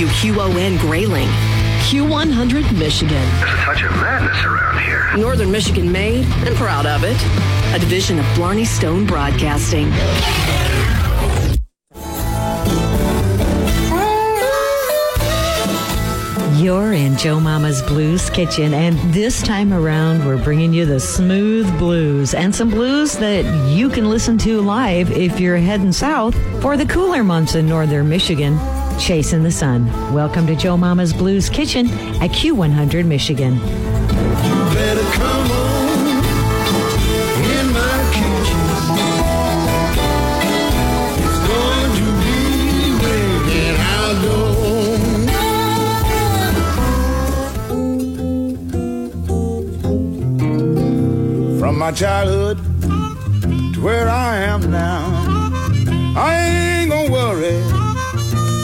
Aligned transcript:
WQON 0.00 0.78
Grayling. 0.78 1.28
Q100 1.90 2.78
Michigan. 2.78 3.10
There's 3.10 3.52
a 3.52 3.56
touch 3.56 3.82
of 3.82 3.90
madness 3.96 4.44
around 4.46 4.82
here. 4.82 5.14
Northern 5.14 5.50
Michigan 5.52 5.92
made 5.92 6.24
and 6.46 6.56
proud 6.56 6.86
of 6.86 7.04
it. 7.04 7.22
A 7.74 7.78
division 7.78 8.18
of 8.18 8.24
Blarney 8.34 8.64
Stone 8.64 9.04
Broadcasting. 9.04 9.92
You're 16.58 16.94
in 16.94 17.18
Joe 17.18 17.38
Mama's 17.38 17.82
Blues 17.82 18.30
Kitchen, 18.30 18.72
and 18.72 18.96
this 19.12 19.42
time 19.42 19.70
around, 19.70 20.24
we're 20.24 20.42
bringing 20.42 20.72
you 20.72 20.86
the 20.86 21.00
smooth 21.00 21.78
blues 21.78 22.32
and 22.32 22.54
some 22.54 22.70
blues 22.70 23.18
that 23.18 23.44
you 23.68 23.90
can 23.90 24.08
listen 24.08 24.38
to 24.38 24.62
live 24.62 25.10
if 25.10 25.38
you're 25.38 25.58
heading 25.58 25.92
south 25.92 26.34
for 26.62 26.78
the 26.78 26.86
cooler 26.86 27.22
months 27.22 27.54
in 27.54 27.66
northern 27.66 28.08
Michigan. 28.08 28.58
Chasing 29.00 29.42
the 29.42 29.50
Sun. 29.50 29.86
Welcome 30.12 30.46
to 30.46 30.54
Joe 30.54 30.76
Mama's 30.76 31.14
Blues 31.14 31.48
Kitchen 31.48 31.88
at 32.20 32.30
Q100 32.30 33.06
Michigan. 33.06 33.58
From 51.58 51.78
my 51.78 51.90
childhood 51.90 52.58
to 53.74 53.80
where 53.80 54.08
I 54.10 54.36
am 54.36 54.70
now, 54.70 55.08
I 56.16 56.36
ain't 56.82 56.90
gonna 56.90 57.10
worry, 57.10 57.62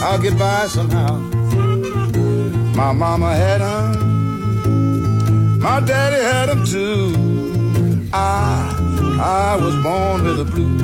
I'll 0.09 0.17
get 0.17 0.39
by 0.39 0.67
somehow. 0.67 1.17
My 2.77 2.93
mama 2.93 3.35
had 3.35 3.59
them, 3.59 5.59
my 5.59 5.81
daddy 5.81 6.23
had 6.23 6.47
them 6.47 6.63
too. 6.65 7.13
I, 8.13 8.73
I 9.19 9.57
was 9.61 9.75
born 9.83 10.23
with 10.23 10.37
the 10.37 10.45
blues. 10.45 10.81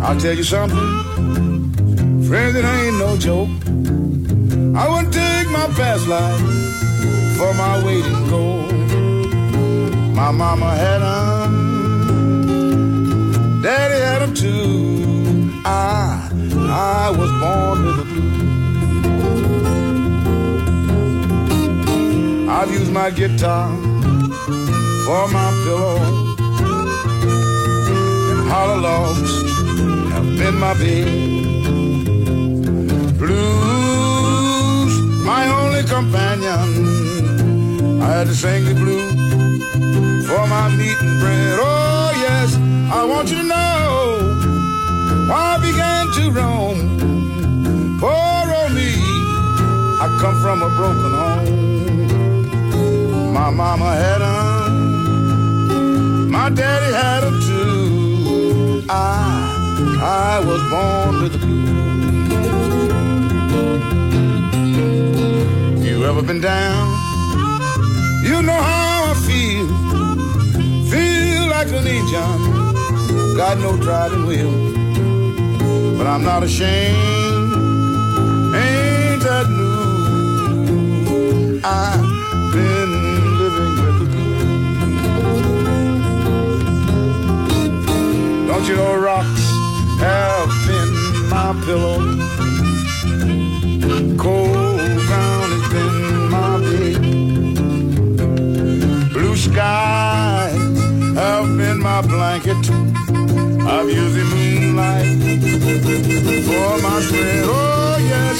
I'll 0.00 0.18
tell 0.18 0.34
you 0.34 0.44
something, 0.44 0.78
friends, 2.26 2.56
it 2.56 2.64
ain't 2.64 2.96
no 2.96 3.18
joke. 3.18 3.50
I 4.80 4.88
wouldn't 4.88 5.12
take 5.12 5.50
my 5.50 5.66
past 5.76 6.08
life 6.08 6.40
for 7.36 7.52
my 7.52 7.84
waiting 7.84 8.28
goal. 8.30 8.62
My 10.14 10.30
mama 10.30 10.74
had 10.74 11.00
them, 11.00 11.27
daddy 13.62 14.00
had 14.00 14.20
them 14.22 14.34
too. 14.34 15.62
I, 15.64 16.30
I 16.70 17.10
was 17.10 17.30
born 17.40 17.84
with 17.86 17.96
the 17.96 18.04
blues. 18.04 18.38
I've 22.48 22.70
used 22.70 22.92
my 22.92 23.10
guitar 23.10 23.68
for 25.04 25.28
my 25.28 25.50
pillow, 25.64 25.98
and 28.30 28.40
hollow 28.48 28.78
logs 28.80 29.32
have 30.12 30.28
been 30.38 30.56
my 30.58 30.74
bed. 30.74 31.08
Blues, 33.18 34.92
my 35.24 35.48
only 35.60 35.82
companion. 35.82 36.68
I 38.02 38.04
had 38.06 38.26
to 38.28 38.34
sing 38.34 38.64
the 38.64 38.74
blues 38.74 40.26
for 40.28 40.46
my 40.46 40.68
meat 40.76 41.00
and 41.00 41.20
bread. 41.20 41.58
Oh 41.60 41.97
I 42.90 43.04
want 43.04 43.28
you 43.28 43.36
to 43.36 43.42
know 43.42 44.34
why 45.28 45.56
I 45.56 45.58
began 45.60 46.06
to 46.16 46.30
roam. 46.30 46.96
Poor 48.00 48.50
old 48.58 48.72
me, 48.72 48.94
I 50.00 50.08
come 50.18 50.40
from 50.40 50.62
a 50.62 50.70
broken 50.70 51.12
home. 51.20 51.52
My 53.34 53.50
mama 53.50 53.94
had 53.94 54.18
them, 54.18 56.30
my 56.30 56.48
daddy 56.48 56.92
had 56.94 57.20
them 57.24 57.38
too. 57.42 58.82
I, 58.88 59.44
I 60.00 60.40
was 60.40 60.62
born 60.70 61.20
with 61.22 61.32
the 61.32 61.38
blues. 61.44 61.68
You 65.86 66.06
ever 66.06 66.22
been 66.22 66.40
down? 66.40 66.88
You 68.24 68.40
know 68.42 68.62
how 68.70 69.10
I 69.10 69.14
feel. 69.26 69.68
Feel 70.90 71.48
like 71.50 71.68
an 71.68 71.86
Indian. 71.86 72.57
Got 73.38 73.58
no 73.58 73.76
driving 73.76 74.26
wheel. 74.26 74.50
But 75.96 76.08
I'm 76.08 76.24
not 76.24 76.42
ashamed. 76.42 77.52
Ain't 78.52 79.22
that 79.22 79.46
new? 79.48 79.78
I've 81.62 82.02
been 82.52 82.90
living 83.38 83.74
with 83.84 83.96
the 84.00 84.06
blues. 84.10 84.48
Don't 88.48 88.66
you 88.66 88.74
know 88.74 88.96
rocks 88.96 89.44
have 90.00 90.50
been 90.66 90.92
my 91.30 91.54
pillow? 91.64 91.98
Cold 94.16 94.98
ground 95.06 95.50
has 95.54 95.66
been 95.72 95.98
my 96.28 96.58
bed. 96.58 97.00
Blue 99.12 99.36
skies 99.36 100.58
have 101.14 101.46
been 101.56 101.78
my 101.78 102.00
blanket. 102.02 103.07
I've 103.70 103.90
using 103.90 104.24
moonlight 104.24 105.06
for 106.46 106.78
my 106.82 107.00
spread. 107.02 107.44
Oh 107.44 107.96
yes. 108.00 108.36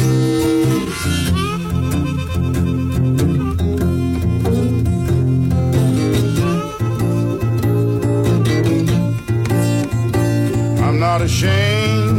I'm 10.82 10.98
not 10.98 11.20
ashamed. 11.20 12.18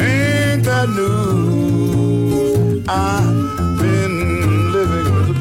Ain't 0.00 0.64
that 0.64 0.88
new? 0.88 2.82
I've 2.88 3.78
been 3.78 4.72
living 4.72 5.06
with 5.14 5.26
the 5.28 5.34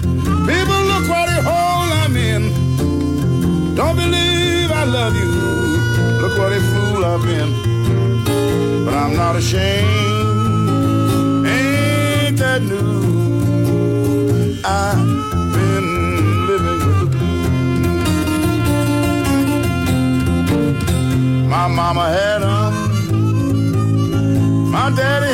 Don't 3.75 3.95
believe 3.95 4.71
I 4.71 4.83
love 4.85 5.15
you. 5.15 5.31
Look 6.21 6.37
what 6.37 6.51
a 6.53 6.61
fool 6.71 7.03
I've 7.03 7.23
been. 7.23 7.51
But 8.85 8.93
I'm 8.93 9.15
not 9.15 9.35
ashamed. 9.35 9.89
Ain't 11.47 12.37
that 12.37 12.61
new? 12.61 13.01
I've 14.63 15.05
been 15.55 15.87
living 16.47 16.79
with 16.85 16.99
the 16.99 17.07
blues. 17.13 17.53
My 21.49 21.67
mama 21.67 22.05
had 22.09 22.39
them. 22.43 22.73
My 24.71 24.89
daddy 24.91 25.32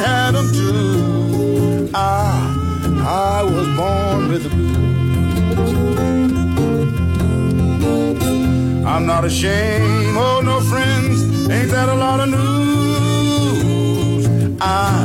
I'm 9.19 9.25
not 9.25 9.34
ashamed. 9.34 10.16
Oh, 10.16 10.40
no 10.41 10.62
friends. 10.62 11.50
Ain't 11.50 11.72
that 11.72 11.90
a 11.90 11.94
lot 11.94 12.22
of 12.22 12.30
news? 12.30 14.25
I've 14.62 14.99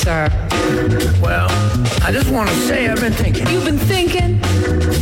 sir? 0.00 0.28
Well, 1.20 1.48
I 2.02 2.10
just 2.10 2.30
want 2.30 2.48
to 2.48 2.54
say 2.66 2.88
I've 2.88 3.00
been 3.00 3.12
thinking. 3.12 3.46
You've 3.48 3.64
been 3.64 3.78
thinking? 3.78 4.40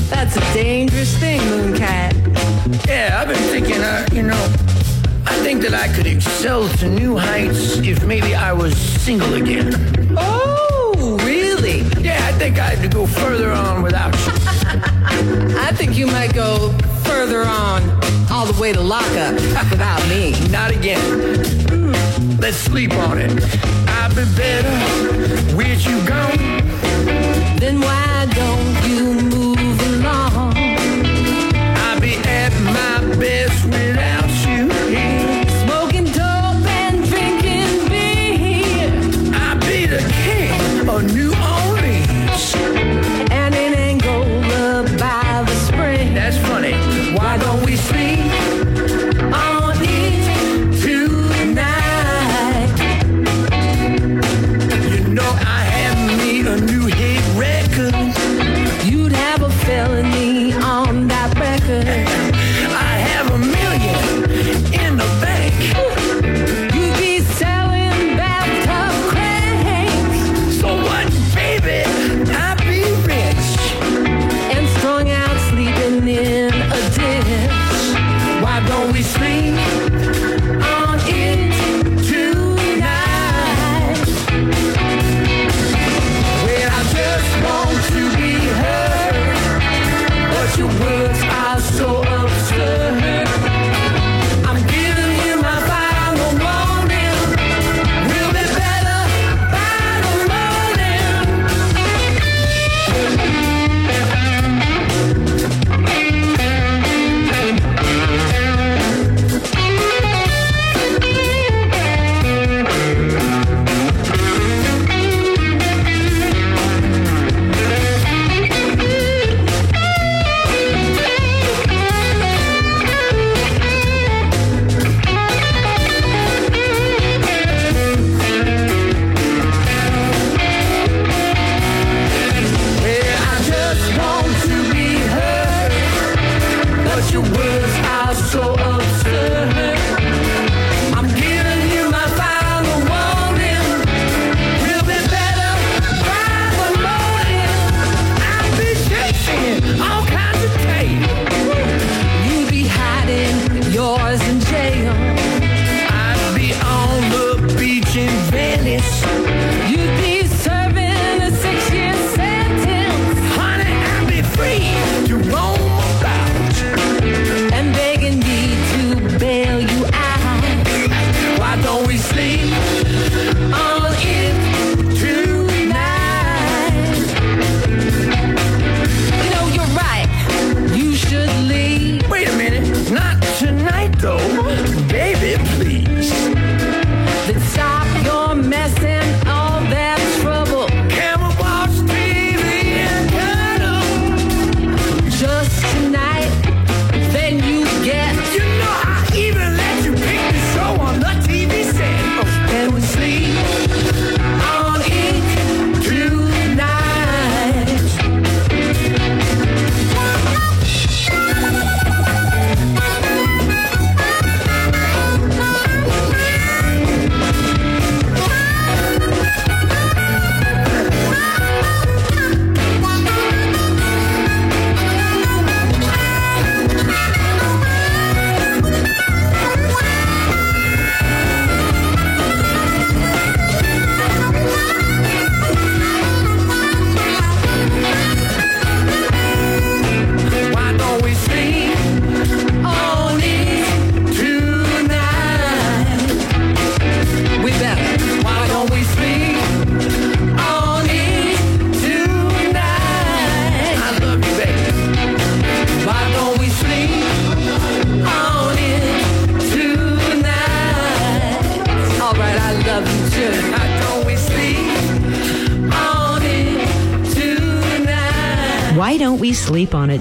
That's 0.09 0.37
a 0.37 0.40
dangerous 0.52 1.17
thing, 1.19 1.40
Mooncat. 1.40 2.87
Yeah, 2.87 3.21
I've 3.21 3.28
been 3.28 3.49
thinking, 3.50 3.81
uh, 3.81 4.09
you 4.12 4.23
know, 4.23 4.43
I 5.25 5.35
think 5.45 5.62
that 5.62 5.75
I 5.75 5.87
could 5.95 6.07
excel 6.07 6.69
to 6.69 6.88
new 6.88 7.17
heights 7.17 7.78
if 7.78 8.05
maybe 8.05 8.35
I 8.35 8.52
was 8.52 8.76
single 8.76 9.35
again. 9.35 9.73
Oh, 10.17 11.17
really? 11.25 11.83
Yeah, 12.02 12.19
I 12.26 12.33
think 12.33 12.59
I'd 12.59 12.93
go 12.93 13.07
further 13.07 13.52
on 13.52 13.83
without 13.83 14.12
you. 14.26 14.33
I 15.61 15.71
think 15.75 15.97
you 15.97 16.07
might 16.07 16.35
go 16.35 16.73
further 17.05 17.43
on 17.45 17.83
all 18.33 18.47
the 18.47 18.61
way 18.61 18.73
to 18.73 18.81
lockup 18.81 19.35
without 19.71 20.02
me. 20.09 20.35
Not 20.50 20.73
again. 20.73 21.00
Let's 22.38 22.57
sleep 22.57 22.93
on 22.95 23.19
it. 23.19 23.88
Be 24.19 24.25
better 24.35 25.57
with 25.57 25.87
you 25.87 26.05
gone. 26.05 26.39
Then 27.61 27.79
why 27.79 28.27
don't 28.35 28.89
you 28.91 29.15
move 29.15 29.81
along? 29.93 30.55
I'll 30.57 32.01
be 32.01 32.17
at 32.27 32.53
my 32.75 33.15
best 33.15 33.65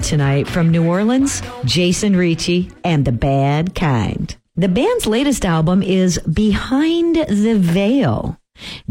Tonight 0.02 0.48
from 0.48 0.70
New 0.70 0.88
Orleans, 0.88 1.42
Jason 1.66 2.16
Ricci 2.16 2.72
and 2.84 3.04
the 3.06 3.12
Bad 3.12 3.76
Kind. 3.76 4.38
The 4.56 4.68
band's 4.68 5.06
latest 5.06 5.46
album 5.46 5.84
is 5.84 6.20
Behind 6.20 7.16
the 7.16 7.58
Veil. 7.58 8.40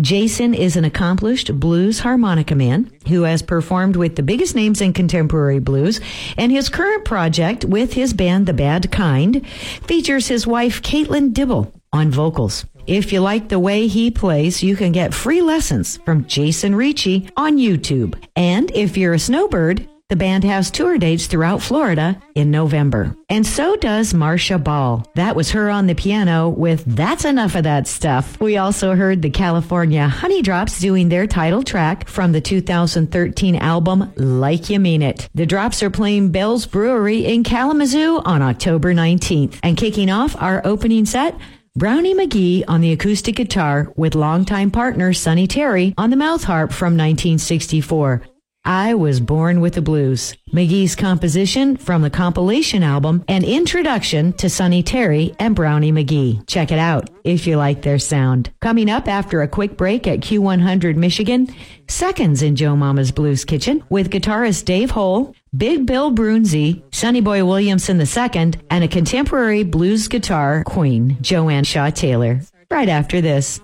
Jason 0.00 0.54
is 0.54 0.76
an 0.76 0.84
accomplished 0.84 1.58
blues 1.58 2.00
harmonica 2.00 2.54
man 2.54 2.90
who 3.08 3.22
has 3.22 3.42
performed 3.42 3.96
with 3.96 4.16
the 4.16 4.22
biggest 4.22 4.54
names 4.54 4.80
in 4.80 4.92
contemporary 4.92 5.58
blues, 5.58 6.00
and 6.36 6.52
his 6.52 6.68
current 6.68 7.04
project 7.04 7.64
with 7.64 7.92
his 7.92 8.12
band 8.12 8.46
The 8.46 8.52
Bad 8.52 8.92
Kind 8.92 9.46
features 9.48 10.28
his 10.28 10.46
wife 10.46 10.82
Caitlin 10.82 11.32
Dibble 11.32 11.72
on 11.92 12.10
vocals. 12.10 12.64
If 12.86 13.12
you 13.12 13.20
like 13.20 13.48
the 13.48 13.58
way 13.58 13.88
he 13.88 14.12
plays, 14.12 14.62
you 14.62 14.76
can 14.76 14.92
get 14.92 15.12
free 15.12 15.42
lessons 15.42 15.96
from 16.04 16.26
Jason 16.26 16.74
Ricci 16.76 17.28
on 17.36 17.56
YouTube. 17.56 18.14
And 18.36 18.70
if 18.70 18.96
you're 18.96 19.14
a 19.14 19.18
snowbird, 19.18 19.88
the 20.08 20.16
band 20.16 20.44
has 20.44 20.70
tour 20.70 20.98
dates 20.98 21.26
throughout 21.26 21.60
Florida 21.60 22.20
in 22.36 22.52
November. 22.52 23.16
And 23.28 23.44
so 23.44 23.74
does 23.74 24.14
Marcia 24.14 24.56
Ball. 24.56 25.04
That 25.16 25.34
was 25.34 25.50
her 25.50 25.68
on 25.68 25.88
the 25.88 25.96
piano 25.96 26.48
with 26.48 26.84
That's 26.86 27.24
Enough 27.24 27.56
of 27.56 27.64
That 27.64 27.88
Stuff. 27.88 28.40
We 28.40 28.56
also 28.56 28.94
heard 28.94 29.20
the 29.20 29.30
California 29.30 30.06
Honey 30.06 30.42
Drops 30.42 30.78
doing 30.78 31.08
their 31.08 31.26
title 31.26 31.64
track 31.64 32.08
from 32.08 32.30
the 32.30 32.40
2013 32.40 33.56
album 33.56 34.12
Like 34.14 34.70
You 34.70 34.78
Mean 34.78 35.02
It. 35.02 35.28
The 35.34 35.46
Drops 35.46 35.82
are 35.82 35.90
playing 35.90 36.30
Bell's 36.30 36.66
Brewery 36.66 37.26
in 37.26 37.42
Kalamazoo 37.42 38.20
on 38.24 38.42
October 38.42 38.94
19th. 38.94 39.58
And 39.64 39.76
kicking 39.76 40.08
off 40.08 40.40
our 40.40 40.64
opening 40.64 41.04
set, 41.04 41.36
Brownie 41.74 42.14
McGhee 42.14 42.62
on 42.68 42.80
the 42.80 42.92
acoustic 42.92 43.34
guitar 43.34 43.92
with 43.96 44.14
longtime 44.14 44.70
partner 44.70 45.12
Sonny 45.12 45.48
Terry 45.48 45.94
on 45.98 46.10
the 46.10 46.16
mouth 46.16 46.44
harp 46.44 46.70
from 46.70 46.96
1964. 46.96 48.22
I 48.66 48.94
Was 48.94 49.20
Born 49.20 49.60
with 49.60 49.74
the 49.74 49.80
Blues. 49.80 50.34
McGhee's 50.52 50.96
composition 50.96 51.76
from 51.76 52.02
the 52.02 52.10
compilation 52.10 52.82
album 52.82 53.24
An 53.28 53.44
introduction 53.44 54.32
to 54.34 54.50
Sonny 54.50 54.82
Terry 54.82 55.36
and 55.38 55.54
Brownie 55.54 55.92
McGhee. 55.92 56.44
Check 56.48 56.72
it 56.72 56.78
out 56.80 57.08
if 57.22 57.46
you 57.46 57.58
like 57.58 57.82
their 57.82 58.00
sound. 58.00 58.50
Coming 58.60 58.90
up 58.90 59.06
after 59.06 59.40
a 59.40 59.48
quick 59.48 59.76
break 59.76 60.08
at 60.08 60.18
Q100 60.18 60.96
Michigan, 60.96 61.46
seconds 61.86 62.42
in 62.42 62.56
Joe 62.56 62.74
Mama's 62.74 63.12
Blues 63.12 63.44
Kitchen 63.44 63.84
with 63.88 64.10
guitarist 64.10 64.64
Dave 64.64 64.90
Hole, 64.90 65.32
Big 65.56 65.86
Bill 65.86 66.10
Broonzy, 66.10 66.82
Sonny 66.92 67.20
Boy 67.20 67.44
Williamson 67.44 68.00
II, 68.00 68.52
and 68.68 68.82
a 68.84 68.88
contemporary 68.88 69.62
blues 69.62 70.08
guitar 70.08 70.64
queen, 70.64 71.18
Joanne 71.20 71.64
Shaw 71.64 71.90
Taylor. 71.90 72.40
Right 72.68 72.88
after 72.88 73.20
this. 73.20 73.60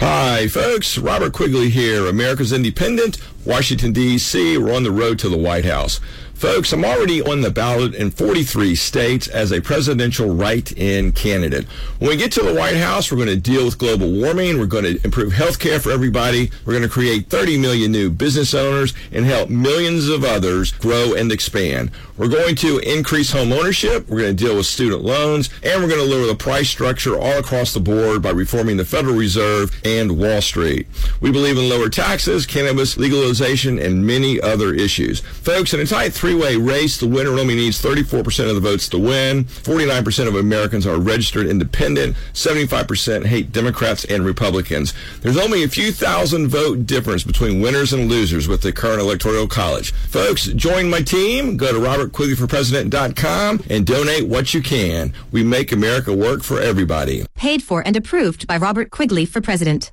Hi, 0.00 0.48
folks. 0.48 0.98
Robert 0.98 1.32
Quigley 1.32 1.70
here, 1.70 2.06
America's 2.06 2.52
Independent, 2.52 3.18
Washington, 3.44 3.92
D.C. 3.92 4.58
We're 4.58 4.74
on 4.74 4.82
the 4.82 4.90
road 4.90 5.18
to 5.20 5.28
the 5.28 5.38
White 5.38 5.64
House. 5.64 6.00
Folks, 6.38 6.72
I'm 6.72 6.84
already 6.84 7.20
on 7.20 7.40
the 7.40 7.50
ballot 7.50 7.96
in 7.96 8.12
43 8.12 8.76
states 8.76 9.26
as 9.26 9.50
a 9.50 9.60
presidential 9.60 10.32
write-in 10.32 11.10
candidate. 11.10 11.66
When 11.98 12.10
we 12.10 12.16
get 12.16 12.30
to 12.32 12.42
the 12.44 12.54
White 12.54 12.76
House, 12.76 13.10
we're 13.10 13.16
going 13.16 13.26
to 13.26 13.34
deal 13.36 13.64
with 13.64 13.76
global 13.76 14.08
warming. 14.08 14.56
We're 14.56 14.66
going 14.66 14.84
to 14.84 15.04
improve 15.04 15.32
health 15.32 15.58
care 15.58 15.80
for 15.80 15.90
everybody. 15.90 16.52
We're 16.64 16.74
going 16.74 16.84
to 16.84 16.88
create 16.88 17.28
30 17.28 17.58
million 17.58 17.90
new 17.90 18.08
business 18.08 18.54
owners 18.54 18.94
and 19.10 19.26
help 19.26 19.50
millions 19.50 20.08
of 20.08 20.22
others 20.22 20.70
grow 20.70 21.14
and 21.14 21.32
expand. 21.32 21.90
We're 22.18 22.28
going 22.28 22.56
to 22.56 22.78
increase 22.78 23.30
home 23.30 23.52
ownership. 23.52 24.08
We're 24.08 24.20
going 24.22 24.36
to 24.36 24.44
deal 24.44 24.56
with 24.56 24.66
student 24.66 25.02
loans 25.02 25.50
and 25.62 25.80
we're 25.80 25.88
going 25.88 26.04
to 26.04 26.16
lower 26.16 26.26
the 26.26 26.34
price 26.34 26.68
structure 26.68 27.16
all 27.16 27.38
across 27.38 27.72
the 27.72 27.80
board 27.80 28.22
by 28.22 28.30
reforming 28.30 28.76
the 28.76 28.84
Federal 28.84 29.14
Reserve 29.14 29.70
and 29.84 30.18
Wall 30.18 30.40
Street. 30.40 30.88
We 31.20 31.30
believe 31.30 31.56
in 31.56 31.68
lower 31.68 31.88
taxes, 31.88 32.44
cannabis 32.44 32.96
legalization, 32.96 33.78
and 33.78 34.04
many 34.04 34.40
other 34.40 34.74
issues. 34.74 35.20
Folks, 35.20 35.74
in 35.74 35.80
a 35.80 35.86
tight 35.86 36.12
three 36.12 36.27
three-way 36.28 36.56
race. 36.56 36.98
The 36.98 37.06
winner 37.06 37.30
only 37.30 37.54
needs 37.54 37.80
34% 37.82 38.50
of 38.50 38.54
the 38.54 38.60
votes 38.60 38.86
to 38.90 38.98
win. 38.98 39.44
49% 39.44 40.28
of 40.28 40.34
Americans 40.34 40.86
are 40.86 40.98
registered 40.98 41.46
independent. 41.46 42.16
75% 42.34 43.24
hate 43.24 43.50
Democrats 43.50 44.04
and 44.04 44.22
Republicans. 44.22 44.92
There's 45.22 45.38
only 45.38 45.62
a 45.62 45.68
few 45.68 45.90
thousand 45.90 46.48
vote 46.48 46.84
difference 46.84 47.24
between 47.24 47.62
winners 47.62 47.94
and 47.94 48.10
losers 48.10 48.46
with 48.46 48.60
the 48.60 48.72
current 48.72 49.00
electoral 49.00 49.48
college. 49.48 49.92
Folks, 49.92 50.44
join 50.48 50.90
my 50.90 51.00
team. 51.00 51.56
Go 51.56 51.72
to 51.72 51.78
robertquigleyforpresident.com 51.78 53.62
and 53.70 53.86
donate 53.86 54.28
what 54.28 54.52
you 54.52 54.60
can. 54.60 55.14
We 55.32 55.42
make 55.42 55.72
America 55.72 56.14
work 56.14 56.42
for 56.42 56.60
everybody. 56.60 57.24
Paid 57.36 57.62
for 57.62 57.82
and 57.86 57.96
approved 57.96 58.46
by 58.46 58.58
Robert 58.58 58.90
Quigley 58.90 59.24
for 59.24 59.40
president. 59.40 59.92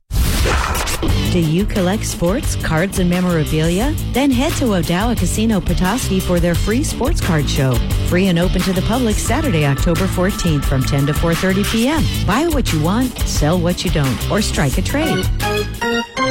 Do 1.35 1.41
you 1.41 1.65
collect 1.65 2.05
sports, 2.05 2.55
cards, 2.55 2.99
and 2.99 3.09
memorabilia? 3.09 3.93
Then 4.13 4.31
head 4.31 4.53
to 4.53 4.67
Odawa 4.67 5.17
Casino 5.17 5.59
Petoskey 5.59 6.21
for 6.21 6.39
their 6.39 6.55
free 6.55 6.81
sports 6.81 7.19
card 7.19 7.49
show. 7.49 7.73
Free 8.07 8.27
and 8.27 8.39
open 8.39 8.61
to 8.61 8.71
the 8.71 8.81
public 8.83 9.17
Saturday, 9.17 9.65
October 9.65 10.05
14th 10.05 10.63
from 10.63 10.81
10 10.81 11.07
to 11.07 11.11
4.30 11.11 11.69
p.m. 11.69 12.25
Buy 12.25 12.47
what 12.47 12.71
you 12.71 12.81
want, 12.81 13.11
sell 13.27 13.59
what 13.59 13.83
you 13.83 13.91
don't, 13.91 14.31
or 14.31 14.41
strike 14.41 14.77
a 14.77 14.81
trade. 14.81 15.25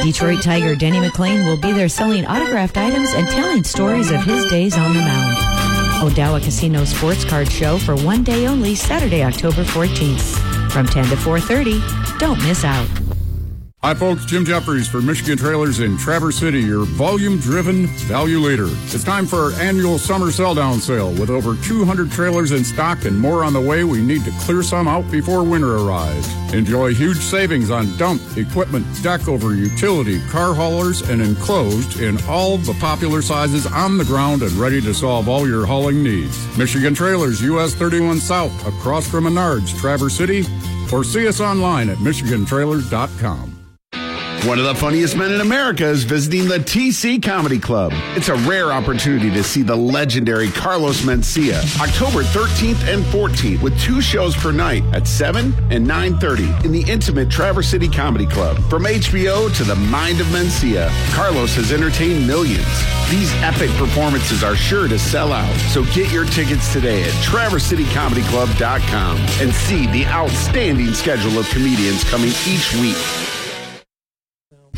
Detroit 0.02 0.42
Tiger 0.42 0.74
Denny 0.74 1.06
McLain 1.06 1.44
will 1.46 1.60
be 1.60 1.72
there 1.72 1.90
selling 1.90 2.24
autographed 2.24 2.78
items 2.78 3.10
and 3.12 3.28
telling 3.28 3.62
stories 3.62 4.10
of 4.10 4.24
his 4.24 4.48
days 4.48 4.74
on 4.74 4.94
the 4.94 5.00
mound. 5.00 5.36
Odawa 6.10 6.42
Casino 6.42 6.82
Sports 6.86 7.26
Card 7.26 7.52
Show 7.52 7.76
for 7.76 7.94
one 7.94 8.24
day 8.24 8.46
only, 8.46 8.74
Saturday, 8.74 9.22
October 9.22 9.64
14th. 9.64 10.72
From 10.72 10.86
10 10.86 11.04
to 11.10 11.16
4.30. 11.16 12.18
Don't 12.18 12.42
miss 12.42 12.64
out. 12.64 12.88
Hi, 13.84 13.92
folks. 13.92 14.24
Jim 14.24 14.46
Jeffries 14.46 14.88
for 14.88 15.02
Michigan 15.02 15.36
Trailers 15.36 15.80
in 15.80 15.98
Traverse 15.98 16.38
City, 16.38 16.62
your 16.62 16.86
volume 16.86 17.38
driven 17.38 17.86
value 18.08 18.38
leader. 18.38 18.68
It's 18.68 19.04
time 19.04 19.26
for 19.26 19.36
our 19.36 19.52
annual 19.60 19.98
summer 19.98 20.30
sell 20.30 20.54
down 20.54 20.80
sale. 20.80 21.10
With 21.10 21.28
over 21.28 21.54
200 21.54 22.10
trailers 22.10 22.52
in 22.52 22.64
stock 22.64 23.04
and 23.04 23.20
more 23.20 23.44
on 23.44 23.52
the 23.52 23.60
way, 23.60 23.84
we 23.84 24.00
need 24.00 24.24
to 24.24 24.30
clear 24.40 24.62
some 24.62 24.88
out 24.88 25.10
before 25.10 25.44
winter 25.44 25.76
arrives. 25.76 26.26
Enjoy 26.54 26.94
huge 26.94 27.18
savings 27.18 27.70
on 27.70 27.94
dump, 27.98 28.22
equipment, 28.38 28.86
deck 29.02 29.28
over, 29.28 29.54
utility, 29.54 30.18
car 30.28 30.54
haulers, 30.54 31.02
and 31.02 31.20
enclosed 31.20 32.00
in 32.00 32.16
all 32.26 32.56
the 32.56 32.72
popular 32.80 33.20
sizes 33.20 33.66
on 33.66 33.98
the 33.98 34.04
ground 34.06 34.40
and 34.40 34.52
ready 34.52 34.80
to 34.80 34.94
solve 34.94 35.28
all 35.28 35.46
your 35.46 35.66
hauling 35.66 36.02
needs. 36.02 36.56
Michigan 36.56 36.94
Trailers, 36.94 37.42
US 37.42 37.74
31 37.74 38.18
South, 38.20 38.66
across 38.66 39.06
from 39.06 39.24
Menards, 39.24 39.78
Traverse 39.78 40.16
City, 40.16 40.46
or 40.90 41.04
see 41.04 41.28
us 41.28 41.38
online 41.38 41.90
at 41.90 41.98
MichiganTrailers.com. 41.98 43.53
One 44.46 44.58
of 44.58 44.66
the 44.66 44.74
funniest 44.74 45.16
men 45.16 45.32
in 45.32 45.40
America 45.40 45.86
is 45.86 46.04
visiting 46.04 46.46
the 46.46 46.58
TC 46.58 47.22
Comedy 47.22 47.58
Club. 47.58 47.92
It's 48.14 48.28
a 48.28 48.34
rare 48.34 48.72
opportunity 48.72 49.30
to 49.30 49.42
see 49.42 49.62
the 49.62 49.74
legendary 49.74 50.50
Carlos 50.50 51.00
Mencia, 51.00 51.62
October 51.80 52.22
13th 52.22 52.86
and 52.86 53.02
14th, 53.04 53.62
with 53.62 53.80
two 53.80 54.02
shows 54.02 54.36
per 54.36 54.52
night 54.52 54.84
at 54.92 55.08
7 55.08 55.54
and 55.70 55.86
9.30 55.86 56.62
in 56.62 56.72
the 56.72 56.82
intimate 56.82 57.30
Traverse 57.30 57.68
City 57.68 57.88
Comedy 57.88 58.26
Club. 58.26 58.58
From 58.68 58.84
HBO 58.84 59.50
to 59.56 59.64
the 59.64 59.76
mind 59.76 60.20
of 60.20 60.26
Mencia, 60.26 60.90
Carlos 61.14 61.54
has 61.54 61.72
entertained 61.72 62.26
millions. 62.26 62.66
These 63.10 63.32
epic 63.36 63.70
performances 63.78 64.44
are 64.44 64.56
sure 64.56 64.88
to 64.88 64.98
sell 64.98 65.32
out, 65.32 65.56
so 65.70 65.84
get 65.94 66.12
your 66.12 66.26
tickets 66.26 66.70
today 66.70 67.02
at 67.02 67.12
TraverseCityComedyClub.com 67.24 69.16
and 69.40 69.54
see 69.54 69.86
the 69.86 70.04
outstanding 70.08 70.92
schedule 70.92 71.38
of 71.38 71.48
comedians 71.48 72.04
coming 72.04 72.32
each 72.46 72.74
week. 72.74 73.33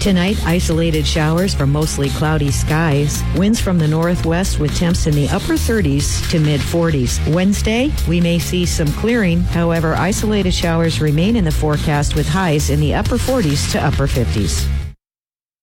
Tonight, 0.01 0.41
isolated 0.47 1.07
showers 1.07 1.53
from 1.53 1.73
mostly 1.73 2.11
cloudy 2.11 2.51
skies. 2.53 3.23
Winds 3.35 3.61
from 3.61 3.79
the 3.79 3.89
northwest 3.89 4.61
with 4.61 4.77
temps 4.77 5.07
in 5.07 5.15
the 5.15 5.29
upper 5.29 5.55
30s 5.55 6.31
to 6.31 6.39
mid 6.39 6.61
40s. 6.61 7.35
Wednesday, 7.35 7.91
we 8.09 8.21
may 8.21 8.39
see 8.39 8.65
some 8.65 8.87
clearing. 8.93 9.41
However, 9.41 9.95
isolated 9.95 10.53
showers 10.53 11.01
remain 11.01 11.35
in 11.35 11.45
the 11.45 11.51
forecast 11.51 12.15
with 12.15 12.29
highs 12.29 12.71
in 12.71 12.79
the 12.79 12.95
upper 12.95 13.17
40s 13.17 13.73
to 13.73 13.85
upper 13.85 14.07
50s. 14.07 14.69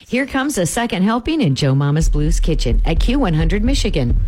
Here 0.05 0.25
comes 0.27 0.57
a 0.57 0.65
second 0.65 1.03
helping 1.03 1.39
in 1.41 1.55
Joe 1.55 1.73
Mama's 1.73 2.09
Blues 2.09 2.39
Kitchen 2.39 2.81
at 2.85 2.99
Q100 2.99 3.61
Michigan. 3.61 4.19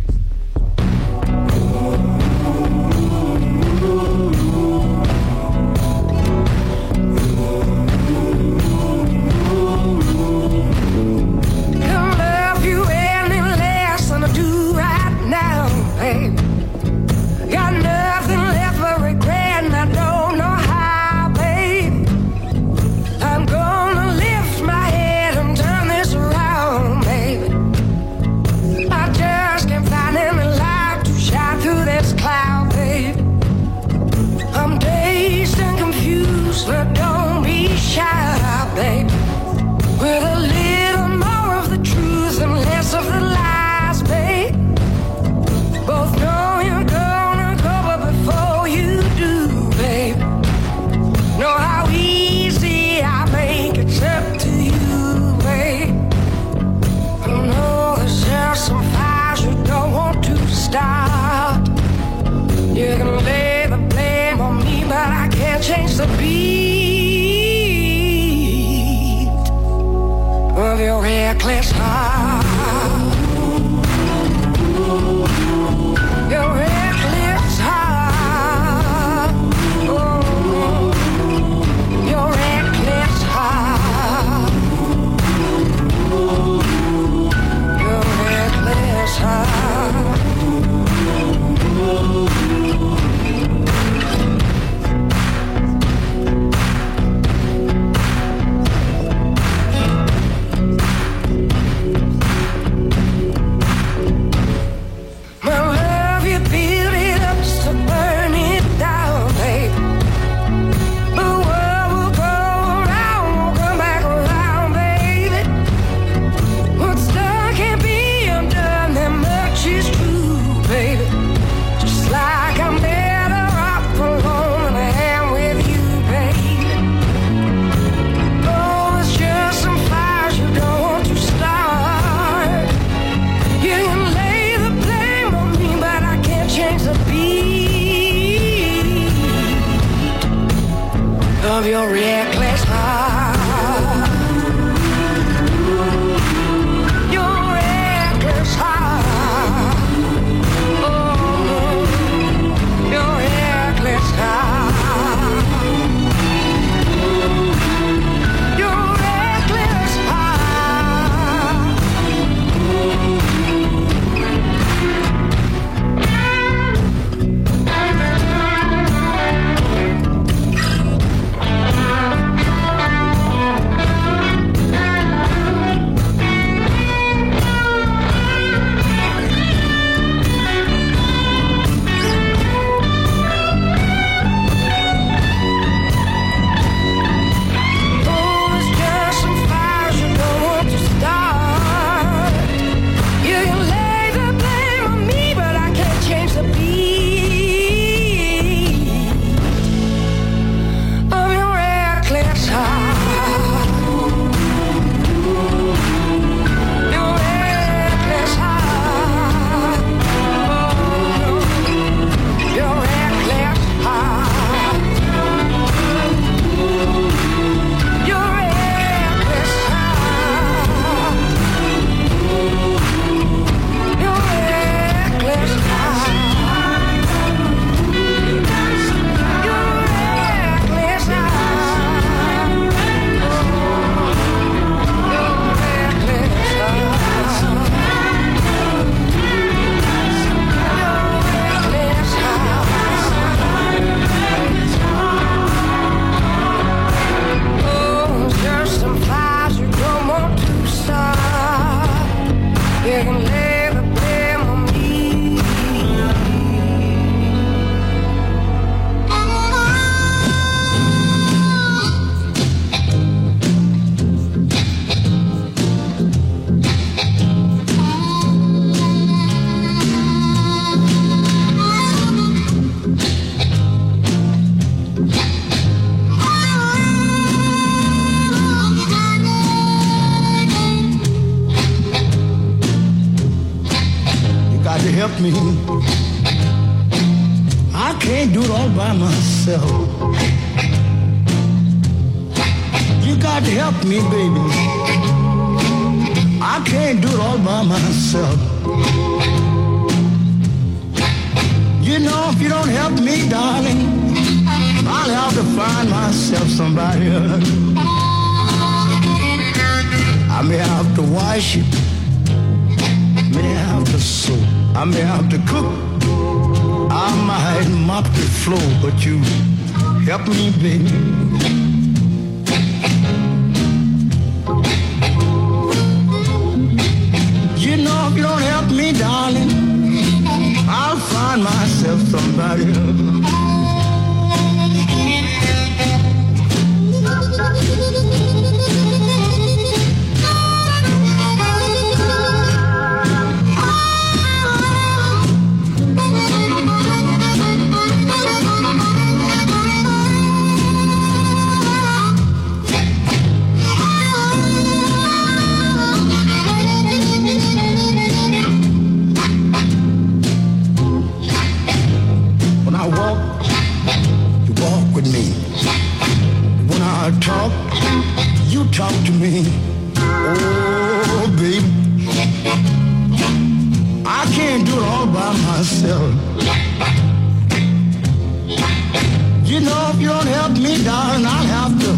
if 379.96 380.02
you 380.02 380.08
don't 380.08 380.26
help 380.26 380.52
me, 380.52 380.84
darling, 380.84 381.24
I'll 381.24 381.46
have 381.46 381.72
to 381.80 381.94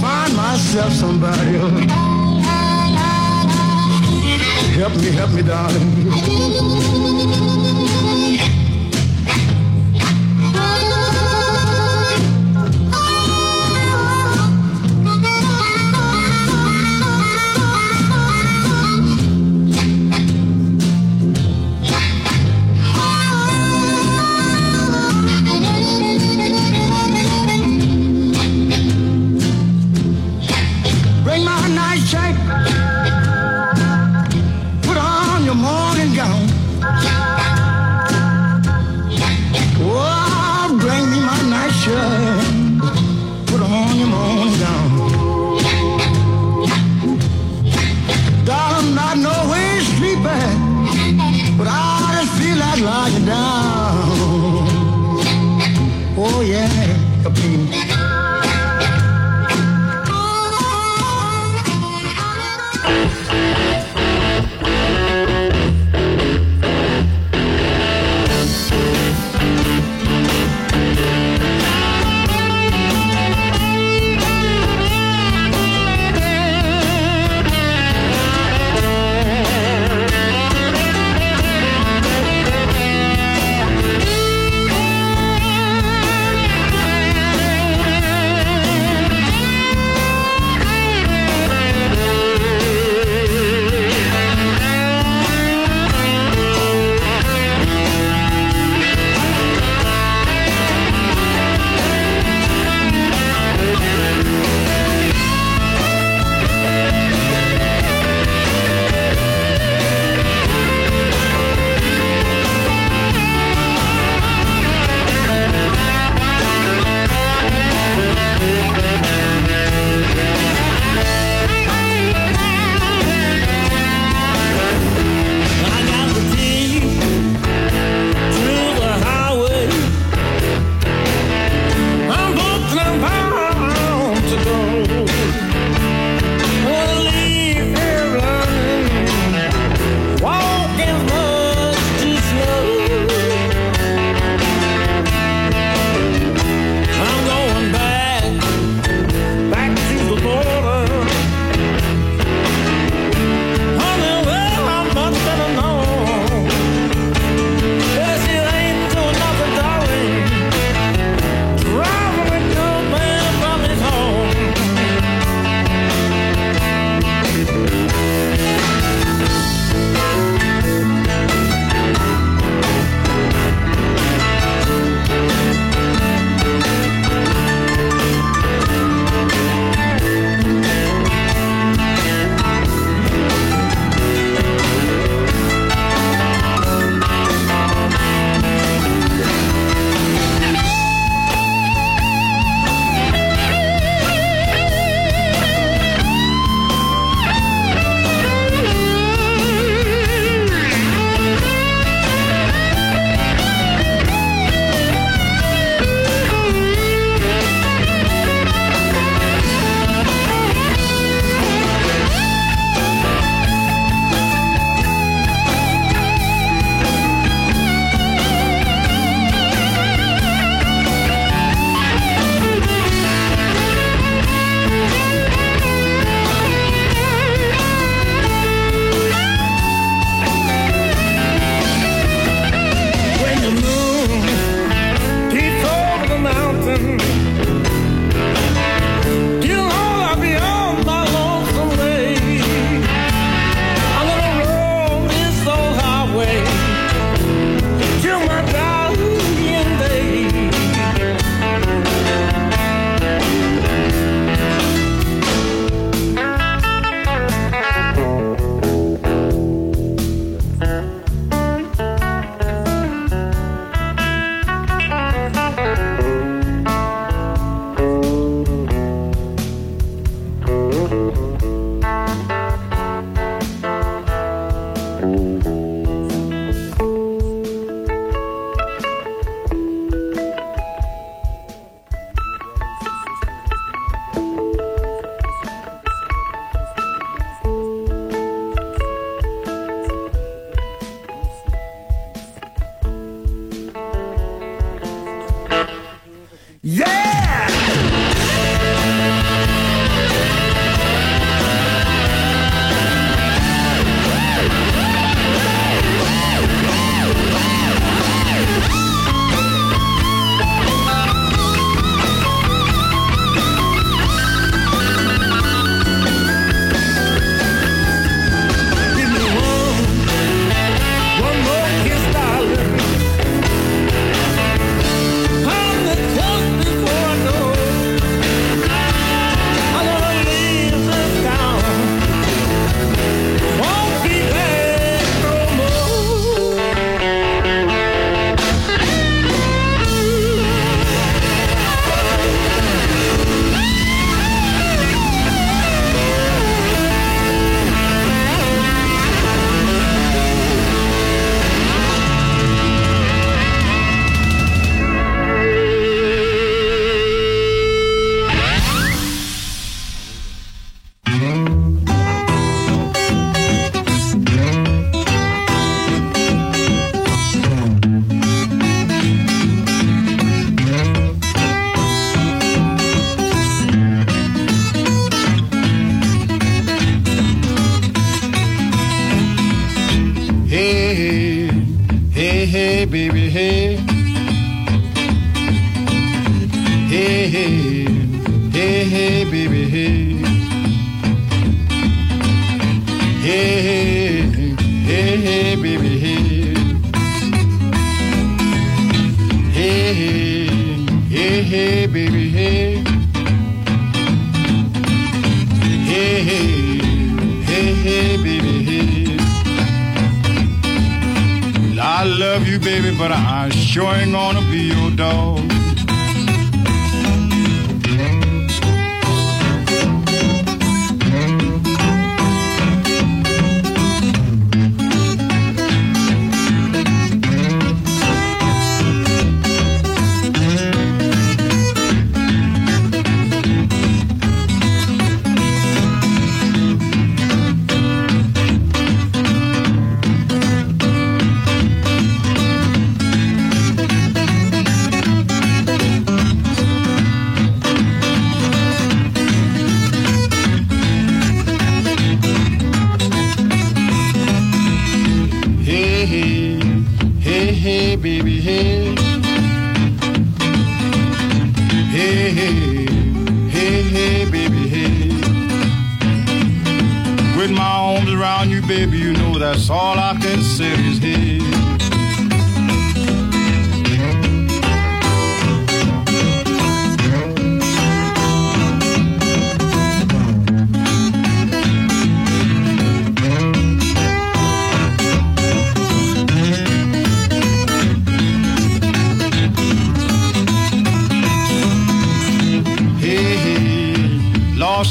find 0.00 0.36
myself 0.36 0.92
somebody. 0.92 1.58
Help 4.78 4.94
me, 4.96 5.10
help 5.10 5.32
me, 5.32 5.42
darling. 5.42 7.63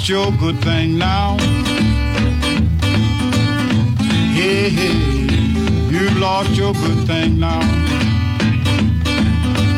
Lost 0.04 0.10
your 0.10 0.32
good 0.34 0.62
thing 0.62 0.98
now. 0.98 1.38
Hey, 4.34 4.70
hey, 4.70 4.98
you 5.90 6.10
lost 6.20 6.50
your 6.58 6.74
good 6.74 7.08
thing 7.08 7.40
now. 7.40 7.62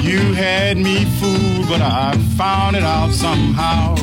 You 0.02 0.34
had 0.34 0.78
me 0.78 1.06
fooled, 1.20 1.68
but 1.70 1.82
I 1.82 2.18
found 2.38 2.76
it 2.76 2.82
out 2.82 3.12
somehow. 3.12 3.95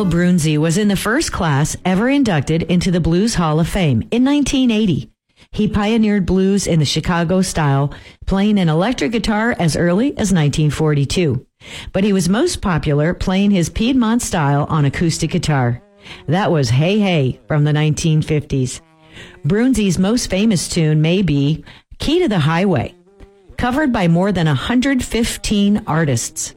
Bill 0.00 0.10
Broonzy 0.10 0.56
was 0.56 0.78
in 0.78 0.88
the 0.88 0.96
first 0.96 1.30
class 1.30 1.76
ever 1.84 2.08
inducted 2.08 2.62
into 2.62 2.90
the 2.90 3.02
Blues 3.02 3.34
Hall 3.34 3.60
of 3.60 3.68
Fame 3.68 4.00
in 4.10 4.24
1980. 4.24 5.10
He 5.52 5.68
pioneered 5.68 6.24
blues 6.24 6.66
in 6.66 6.78
the 6.78 6.86
Chicago 6.86 7.42
style, 7.42 7.92
playing 8.24 8.58
an 8.58 8.70
electric 8.70 9.12
guitar 9.12 9.54
as 9.58 9.76
early 9.76 10.12
as 10.12 10.32
1942. 10.32 11.46
But 11.92 12.04
he 12.04 12.14
was 12.14 12.30
most 12.30 12.62
popular 12.62 13.12
playing 13.12 13.50
his 13.50 13.68
Piedmont 13.68 14.22
style 14.22 14.64
on 14.70 14.86
acoustic 14.86 15.32
guitar. 15.32 15.82
That 16.26 16.50
was 16.50 16.70
Hey 16.70 16.98
Hey 16.98 17.38
from 17.46 17.64
the 17.64 17.72
1950s. 17.72 18.80
Broonzy's 19.44 19.98
most 19.98 20.30
famous 20.30 20.66
tune 20.66 21.02
may 21.02 21.20
be 21.20 21.62
Key 21.98 22.20
to 22.20 22.28
the 22.28 22.38
Highway, 22.38 22.94
covered 23.58 23.92
by 23.92 24.08
more 24.08 24.32
than 24.32 24.46
115 24.46 25.82
artists. 25.86 26.54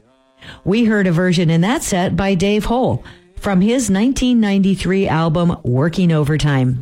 We 0.64 0.86
heard 0.86 1.06
a 1.06 1.12
version 1.12 1.50
in 1.50 1.60
that 1.60 1.82
set 1.82 2.16
by 2.16 2.36
Dave 2.36 2.64
Hole 2.64 3.04
from 3.44 3.60
his 3.60 3.90
1993 3.90 5.06
album 5.06 5.54
Working 5.64 6.12
Overtime. 6.12 6.80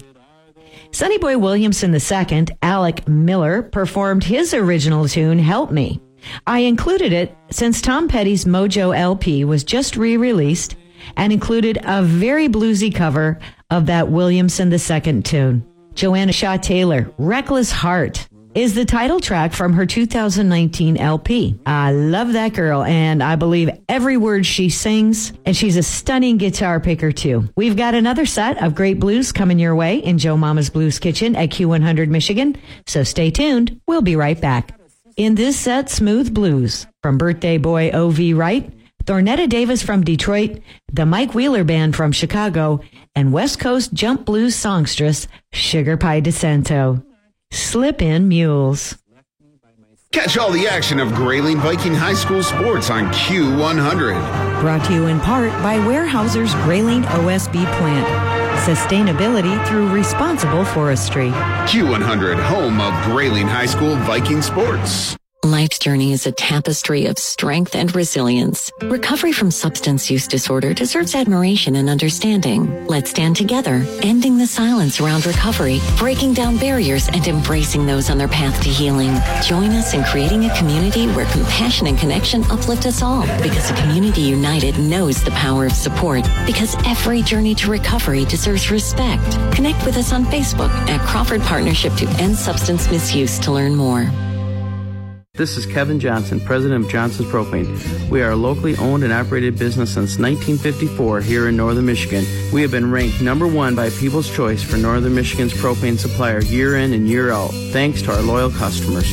Sonny 0.93 1.19
Boy 1.19 1.37
Williamson 1.37 1.93
II, 1.93 2.47
Alec 2.63 3.09
Miller, 3.09 3.63
performed 3.63 4.23
his 4.23 4.55
original 4.55 5.09
tune 5.09 5.41
Help 5.41 5.73
Me. 5.73 6.01
I 6.47 6.61
included 6.61 7.13
it 7.13 7.37
since 7.51 7.81
Tom 7.81 8.07
Petty's 8.07 8.45
Mojo 8.45 8.97
LP 8.97 9.45
was 9.45 9.65
just 9.65 9.97
re-released 9.97 10.77
and 11.17 11.33
included 11.33 11.81
a 11.83 12.01
very 12.01 12.49
bluesy 12.49 12.95
cover 12.95 13.41
of 13.73 13.87
that 13.87 14.09
Williamson 14.09 14.73
II 14.73 15.23
tune. 15.23 15.67
Joanne 15.95 16.31
Shaw 16.31 16.59
Taylor, 16.59 17.11
Reckless 17.19 17.73
Heart, 17.73 18.29
is 18.55 18.75
the 18.75 18.85
title 18.85 19.21
track 19.21 19.53
from 19.53 19.73
her 19.73 19.87
2019 19.87 20.97
LP. 20.97 21.59
I 21.65 21.93
love 21.93 22.35
that 22.35 22.55
girl 22.55 22.83
and 22.83 23.23
I 23.23 23.37
believe 23.37 23.71
every 23.89 24.17
word 24.17 24.45
she 24.45 24.69
sings 24.69 25.33
and 25.47 25.57
she's 25.57 25.77
a 25.77 25.83
stunning 25.83 26.37
guitar 26.37 26.81
picker 26.81 27.13
too. 27.13 27.49
We've 27.57 27.77
got 27.77 27.95
another 27.95 28.27
set 28.27 28.63
of 28.63 28.75
great 28.75 29.01
blues 29.01 29.33
coming 29.33 29.59
your 29.59 29.75
way 29.75 29.99
in 29.99 30.19
Joe 30.19 30.37
Mama's 30.37 30.71
Blues 30.71 30.99
Kitchen 30.99 31.37
at 31.37 31.51
Q100 31.51 32.09
Michigan, 32.09 32.57
so 32.87 33.03
stay 33.03 33.31
tuned. 33.31 33.81
We'll 33.87 34.03
be 34.03 34.17
right 34.17 34.41
back. 34.41 34.79
In 35.17 35.35
this 35.35 35.59
set, 35.59 35.91
Smooth 35.91 36.33
Blues 36.33 36.87
from 37.03 37.19
birthday 37.19 37.59
boy 37.59 37.91
O.V. 37.91 38.35
Wright, 38.35 38.73
Thornetta 39.05 39.49
Davis 39.49 39.83
from 39.83 40.05
Detroit, 40.05 40.61
the 40.93 41.05
Mike 41.05 41.35
Wheeler 41.35 41.65
Band 41.65 41.95
from 41.95 42.13
Chicago, 42.13 42.81
and 43.15 43.33
West 43.33 43.61
Coast 43.61 43.93
Jump 43.93 44.25
Blues 44.25 44.55
songstress 44.55 45.29
Sugar 45.53 45.97
Pie 45.97 46.21
DeSanto. 46.23 47.05
Slip 47.53 48.01
in 48.01 48.29
mules. 48.29 48.97
Catch 50.11 50.37
all 50.37 50.51
the 50.51 50.67
action 50.67 51.01
of 51.01 51.15
Grayling 51.15 51.59
Viking 51.59 51.95
High 51.95 52.15
School 52.15 52.43
sports 52.43 52.91
on 52.91 53.07
Q100. 53.13 54.61
Brought 54.61 54.85
to 54.87 54.93
you 54.93 55.07
in 55.07 55.21
part 55.21 55.51
by 55.63 55.77
Weyerhaeuser's 55.77 56.55
Grayling 56.65 57.03
OSB 57.03 57.65
plant. 57.79 58.07
Sustainability 58.61 59.67
through 59.67 59.89
responsible 59.89 60.65
forestry. 60.65 61.31
Q100, 61.31 62.43
home 62.43 62.81
of 62.81 62.93
Grayling 63.05 63.49
High 63.49 63.67
School 63.67 63.97
Viking 63.97 64.43
sports. 64.43 65.17
Life's 65.45 65.81
journey 65.81 66.13
is 66.13 66.25
a 66.25 66.31
tapestry 66.31 67.07
of 67.07 67.19
strength 67.19 67.75
and 67.75 67.93
resilience. 67.97 68.71
Recovery 68.81 69.33
from 69.33 69.51
substance 69.51 70.09
use 70.09 70.29
disorder 70.29 70.73
deserves 70.73 71.17
admiration 71.17 71.75
and 71.75 71.91
understanding. 71.91 72.87
Let's 72.87 73.11
stand 73.11 73.35
together, 73.35 73.85
ending 74.05 74.39
the 74.39 74.47
silence 74.47 75.01
around 75.01 75.27
recovery, 75.27 75.81
breaking 75.99 76.35
down 76.35 76.59
barriers, 76.59 77.09
and 77.09 77.27
embracing 77.27 77.87
those 77.87 78.09
on 78.09 78.19
their 78.19 78.29
path 78.29 78.63
to 78.63 78.69
healing. 78.69 79.11
Join 79.43 79.71
us 79.71 79.95
in 79.95 80.05
creating 80.05 80.45
a 80.45 80.57
community 80.57 81.09
where 81.09 81.27
compassion 81.33 81.89
and 81.89 81.99
connection 81.99 82.45
uplift 82.45 82.87
us 82.87 83.03
all. 83.03 83.23
Because 83.43 83.69
a 83.69 83.75
community 83.75 84.21
united 84.21 84.79
knows 84.79 85.25
the 85.25 85.33
power 85.33 85.67
of 85.67 85.73
support. 85.73 86.23
Because 86.47 86.77
every 86.87 87.21
journey 87.21 87.57
to 87.57 87.69
recovery 87.69 88.25
deserves 88.27 88.71
respect. 88.71 89.29
Connect 89.57 89.85
with 89.85 89.97
us 89.97 90.13
on 90.13 90.25
Facebook 90.25 90.71
at 90.89 91.01
Crawford 91.01 91.41
Partnership 91.43 91.95
to 91.95 92.09
End 92.21 92.37
Substance 92.37 92.89
Misuse 92.93 93.41
to 93.41 93.51
learn 93.51 93.75
more. 93.75 94.09
This 95.35 95.57
is 95.57 95.65
Kevin 95.65 95.99
Johnson, 95.99 96.41
president 96.41 96.85
of 96.85 96.91
Johnson's 96.91 97.31
Propane. 97.31 98.11
We 98.11 98.21
are 98.21 98.33
a 98.33 98.37
locally 98.37 98.77
owned 98.77 99.03
and 99.03 99.15
operated 99.15 99.59
business 99.59 99.95
since 99.95 100.19
1954 100.19 101.23
here 101.23 101.49
in 101.49 101.57
northern 101.57 101.87
Michigan. 101.87 102.27
We 102.53 102.61
have 102.61 102.71
been 102.71 102.91
ranked 102.91 103.23
number 103.23 103.47
one 103.47 103.75
by 103.75 103.89
People's 103.89 104.31
Choice 104.31 104.63
for 104.63 104.77
northern 104.77 105.15
Michigan's 105.15 105.55
propane 105.55 105.99
supplier 105.99 106.43
year 106.43 106.77
in 106.77 106.93
and 106.93 107.09
year 107.09 107.31
out, 107.31 107.49
thanks 107.73 108.03
to 108.03 108.13
our 108.13 108.21
loyal 108.21 108.51
customers. 108.51 109.11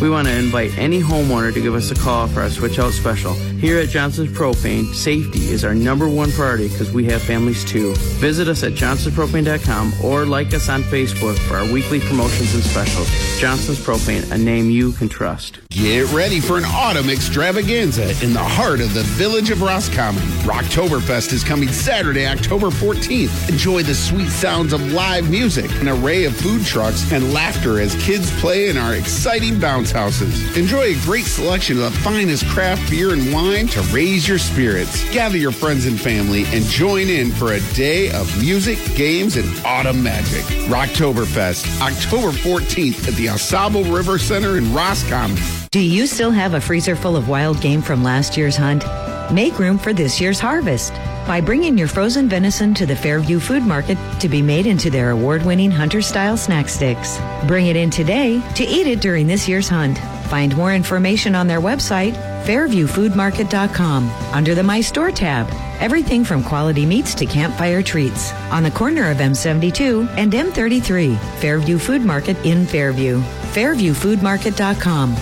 We 0.00 0.08
want 0.08 0.28
to 0.28 0.34
invite 0.34 0.76
any 0.78 0.98
homeowner 0.98 1.52
to 1.52 1.60
give 1.60 1.74
us 1.74 1.90
a 1.90 1.94
call 1.94 2.26
for 2.26 2.40
our 2.40 2.48
switch 2.48 2.78
out 2.78 2.92
special. 2.92 3.34
Here 3.34 3.78
at 3.78 3.90
Johnson's 3.90 4.30
Propane, 4.30 4.94
safety 4.94 5.50
is 5.50 5.62
our 5.62 5.74
number 5.74 6.08
one 6.08 6.32
priority 6.32 6.68
because 6.68 6.90
we 6.90 7.04
have 7.06 7.20
families 7.20 7.66
too. 7.66 7.94
Visit 8.18 8.48
us 8.48 8.62
at 8.62 8.72
johnsonspropane.com 8.72 9.92
or 10.02 10.24
like 10.24 10.54
us 10.54 10.70
on 10.70 10.82
Facebook 10.84 11.38
for 11.40 11.56
our 11.56 11.70
weekly 11.70 12.00
promotions 12.00 12.54
and 12.54 12.62
specials. 12.62 13.10
Johnson's 13.38 13.78
Propane, 13.78 14.30
a 14.30 14.38
name 14.38 14.70
you 14.70 14.92
can 14.92 15.10
trust. 15.10 15.60
Get 15.68 16.10
ready 16.12 16.40
for 16.40 16.56
an 16.56 16.64
autumn 16.66 17.10
extravaganza 17.10 18.10
in 18.24 18.32
the 18.32 18.42
heart 18.42 18.80
of 18.80 18.94
the 18.94 19.02
village 19.02 19.50
of 19.50 19.60
Roscommon. 19.60 20.22
Rocktoberfest 20.42 21.32
is 21.32 21.44
coming 21.44 21.68
Saturday, 21.68 22.26
October 22.26 22.68
14th. 22.68 23.50
Enjoy 23.50 23.82
the 23.82 23.94
sweet 23.94 24.30
sounds 24.30 24.72
of 24.72 24.92
live 24.92 25.30
music, 25.30 25.70
an 25.80 25.88
array 25.88 26.24
of 26.24 26.34
food 26.34 26.64
trucks, 26.64 27.12
and 27.12 27.34
laughter 27.34 27.80
as 27.80 27.94
kids 28.02 28.30
play 28.40 28.70
in 28.70 28.78
our 28.78 28.94
exciting 28.94 29.60
bounce 29.60 29.89
houses. 29.90 30.56
Enjoy 30.56 30.82
a 30.82 30.94
great 31.02 31.24
selection 31.24 31.76
of 31.80 31.92
the 31.92 31.98
finest 32.00 32.46
craft 32.48 32.90
beer 32.90 33.12
and 33.12 33.32
wine 33.32 33.66
to 33.68 33.80
raise 33.92 34.28
your 34.28 34.38
spirits. 34.38 35.08
Gather 35.10 35.36
your 35.36 35.52
friends 35.52 35.86
and 35.86 36.00
family 36.00 36.44
and 36.46 36.64
join 36.64 37.08
in 37.08 37.30
for 37.30 37.52
a 37.52 37.60
day 37.74 38.10
of 38.12 38.40
music, 38.40 38.78
games, 38.94 39.36
and 39.36 39.48
autumn 39.64 40.02
magic. 40.02 40.44
Rocktoberfest, 40.68 41.80
October 41.80 42.28
14th 42.36 43.08
at 43.08 43.14
the 43.14 43.26
AuSable 43.26 43.94
River 43.94 44.18
Center 44.18 44.58
in 44.58 44.72
Roscommon. 44.72 45.38
Do 45.70 45.80
you 45.80 46.06
still 46.06 46.30
have 46.30 46.54
a 46.54 46.60
freezer 46.60 46.96
full 46.96 47.16
of 47.16 47.28
wild 47.28 47.60
game 47.60 47.82
from 47.82 48.02
last 48.02 48.36
year's 48.36 48.56
hunt? 48.56 48.84
Make 49.32 49.58
room 49.58 49.78
for 49.78 49.92
this 49.92 50.20
year's 50.20 50.40
harvest 50.40 50.92
by 51.30 51.40
bringing 51.40 51.78
your 51.78 51.86
frozen 51.86 52.28
venison 52.28 52.74
to 52.74 52.84
the 52.84 52.96
Fairview 52.96 53.38
Food 53.38 53.62
Market 53.62 53.96
to 54.18 54.28
be 54.28 54.42
made 54.42 54.66
into 54.66 54.90
their 54.90 55.10
award-winning 55.10 55.70
hunter-style 55.70 56.36
snack 56.36 56.68
sticks. 56.68 57.20
Bring 57.46 57.68
it 57.68 57.76
in 57.76 57.88
today 57.88 58.42
to 58.56 58.64
eat 58.64 58.88
it 58.88 59.00
during 59.00 59.28
this 59.28 59.46
year's 59.46 59.68
hunt. 59.68 59.96
Find 60.26 60.56
more 60.56 60.74
information 60.74 61.36
on 61.36 61.46
their 61.46 61.60
website, 61.60 62.14
fairviewfoodmarket.com, 62.46 64.10
under 64.32 64.56
the 64.56 64.64
My 64.64 64.80
Store 64.80 65.12
tab. 65.12 65.46
Everything 65.80 66.24
from 66.24 66.42
quality 66.42 66.84
meats 66.84 67.14
to 67.14 67.26
campfire 67.26 67.80
treats 67.80 68.32
on 68.50 68.64
the 68.64 68.70
corner 68.72 69.08
of 69.08 69.18
M72 69.18 70.08
and 70.16 70.32
M33, 70.32 71.16
Fairview 71.38 71.78
Food 71.78 72.02
Market 72.02 72.44
in 72.44 72.66
Fairview. 72.66 73.20
fairviewfoodmarket.com. 73.54 75.14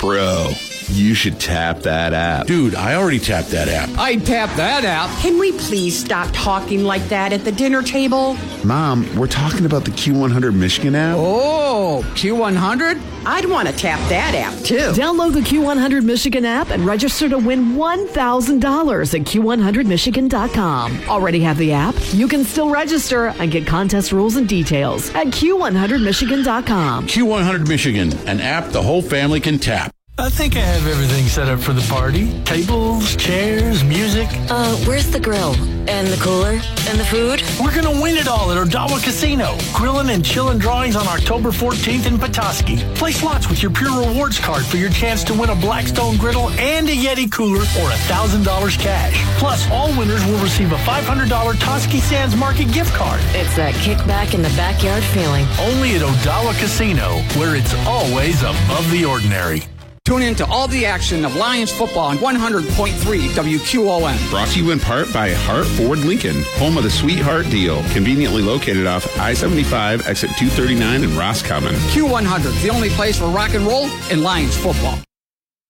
Bro, 0.00 0.50
you 0.90 1.14
should 1.14 1.38
tap 1.38 1.80
that 1.80 2.12
app. 2.12 2.46
Dude, 2.46 2.74
I 2.74 2.94
already 2.94 3.18
tapped 3.18 3.50
that 3.50 3.68
app. 3.68 3.90
I 3.98 4.16
tap 4.16 4.54
that 4.56 4.84
app. 4.84 5.10
Can 5.20 5.38
we 5.38 5.52
please 5.52 5.98
stop 5.98 6.28
talking 6.32 6.84
like 6.84 7.02
that 7.08 7.32
at 7.32 7.44
the 7.44 7.52
dinner 7.52 7.82
table? 7.82 8.36
Mom, 8.64 9.06
we're 9.16 9.26
talking 9.26 9.66
about 9.66 9.84
the 9.84 9.90
Q100 9.90 10.54
Michigan 10.54 10.94
app. 10.94 11.16
Oh, 11.18 12.02
Q100? 12.14 13.00
I'd 13.26 13.44
want 13.44 13.68
to 13.68 13.74
tap 13.74 13.98
that 14.08 14.34
app 14.34 14.54
too. 14.64 14.92
Download 14.92 15.32
the 15.32 15.40
Q100 15.40 16.04
Michigan 16.04 16.44
app 16.44 16.70
and 16.70 16.86
register 16.86 17.28
to 17.28 17.38
win 17.38 17.74
$1,000 17.74 19.14
at 19.14 19.26
Q100Michigan.com. 19.26 21.08
Already 21.08 21.40
have 21.40 21.58
the 21.58 21.72
app? 21.72 21.94
You 22.12 22.28
can 22.28 22.44
still 22.44 22.70
register 22.70 23.26
and 23.38 23.50
get 23.50 23.66
contest 23.66 24.12
rules 24.12 24.36
and 24.36 24.48
details 24.48 25.10
at 25.14 25.28
Q100Michigan.com. 25.28 27.06
Q100 27.06 27.68
Michigan, 27.68 28.12
an 28.26 28.40
app 28.40 28.70
the 28.70 28.82
whole 28.82 29.02
family 29.02 29.40
can 29.40 29.58
tap. 29.58 29.92
I 30.20 30.28
think 30.30 30.56
I 30.56 30.60
have 30.60 30.88
everything 30.88 31.26
set 31.26 31.48
up 31.48 31.60
for 31.60 31.72
the 31.72 31.86
party. 31.88 32.42
Tables, 32.42 33.14
chairs, 33.14 33.84
music. 33.84 34.26
Uh, 34.50 34.74
where's 34.78 35.08
the 35.08 35.20
grill? 35.20 35.54
And 35.88 36.08
the 36.08 36.16
cooler? 36.20 36.58
And 36.88 36.98
the 36.98 37.04
food? 37.04 37.40
We're 37.62 37.72
gonna 37.72 38.02
win 38.02 38.16
it 38.16 38.26
all 38.26 38.50
at 38.50 38.58
Odawa 38.58 39.00
Casino. 39.00 39.56
Grilling 39.72 40.10
and 40.10 40.24
chilling 40.24 40.58
drawings 40.58 40.96
on 40.96 41.06
October 41.06 41.52
14th 41.52 42.06
in 42.06 42.18
Petoskey. 42.18 42.78
Play 42.96 43.12
slots 43.12 43.48
with 43.48 43.62
your 43.62 43.70
Pure 43.70 44.08
Rewards 44.08 44.40
card 44.40 44.64
for 44.66 44.76
your 44.76 44.90
chance 44.90 45.22
to 45.22 45.34
win 45.34 45.50
a 45.50 45.54
Blackstone 45.54 46.16
griddle 46.16 46.50
and 46.58 46.88
a 46.88 46.96
Yeti 46.96 47.30
cooler 47.30 47.62
or 47.62 47.88
$1,000 48.10 48.76
cash. 48.80 49.38
Plus, 49.38 49.70
all 49.70 49.96
winners 49.96 50.24
will 50.26 50.38
receive 50.40 50.72
a 50.72 50.78
$500 50.78 51.28
Toski 51.58 52.00
Sands 52.00 52.34
Market 52.34 52.72
gift 52.72 52.92
card. 52.92 53.20
It's 53.34 53.54
that 53.54 53.72
kickback 53.86 54.34
in 54.34 54.42
the 54.42 54.50
backyard 54.56 55.04
feeling. 55.04 55.46
Only 55.60 55.94
at 55.94 56.02
Odawa 56.02 56.58
Casino, 56.58 57.20
where 57.38 57.54
it's 57.54 57.72
always 57.86 58.42
above 58.42 58.90
the 58.90 59.04
ordinary. 59.04 59.62
Tune 60.08 60.22
in 60.22 60.34
to 60.36 60.46
all 60.46 60.66
the 60.68 60.86
action 60.86 61.22
of 61.26 61.36
Lions 61.36 61.70
football 61.70 62.06
on 62.06 62.16
100.3 62.16 62.94
WQON. 63.28 64.30
Brought 64.30 64.48
to 64.48 64.58
you 64.58 64.70
in 64.70 64.80
part 64.80 65.12
by 65.12 65.32
Hart 65.32 65.66
Ford 65.66 65.98
Lincoln, 65.98 66.44
home 66.54 66.78
of 66.78 66.84
the 66.84 66.90
Sweetheart 66.90 67.50
Deal, 67.50 67.82
conveniently 67.90 68.40
located 68.40 68.86
off 68.86 69.06
I-75, 69.18 70.06
exit 70.06 70.30
239 70.38 71.04
in 71.04 71.14
Roscommon. 71.14 71.74
Q100, 71.74 72.62
the 72.62 72.70
only 72.70 72.88
place 72.88 73.18
for 73.18 73.26
rock 73.26 73.52
and 73.52 73.66
roll 73.66 73.84
and 74.10 74.22
Lions 74.22 74.56
football. 74.56 74.98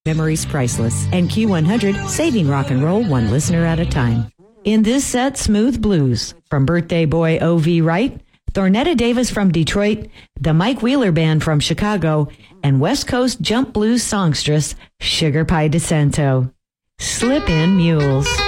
Memories 0.07 0.47
priceless, 0.47 1.09
and 1.11 1.29
Q100 1.29 2.09
saving 2.09 2.47
rock 2.47 2.71
and 2.71 2.85
roll 2.85 3.03
one 3.03 3.33
listener 3.33 3.67
at 3.67 3.81
a 3.81 3.87
time. 3.87 4.31
In 4.63 4.85
this 4.85 5.05
set, 5.05 5.37
Smooth 5.37 5.83
Blues 5.83 6.35
from 6.49 6.65
birthday 6.65 7.07
boy 7.07 7.39
O.V. 7.41 7.81
Wright, 7.81 8.21
Thornetta 8.59 8.97
Davis 8.97 9.31
from 9.31 9.53
Detroit, 9.53 10.09
the 10.41 10.53
Mike 10.53 10.83
Wheeler 10.83 11.13
Band 11.13 11.45
from 11.45 11.61
Chicago, 11.61 12.27
and 12.65 12.81
West 12.81 13.07
Coast 13.07 13.41
jump 13.41 13.73
blues 13.73 14.03
songstress 14.03 14.75
Sugar 14.99 15.45
Pie 15.45 15.69
DeSanto. 15.69 16.53
Slip 16.99 17.49
in 17.49 17.77
Mules. 17.77 18.48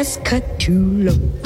Back 0.00 1.39